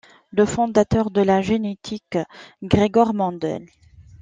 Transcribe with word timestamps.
Le 0.31 0.47
fondateur 0.47 1.11
de 1.11 1.21
la 1.21 1.43
génétique 1.43 2.17
Gregor 2.63 3.13
Mendel. 3.13 3.67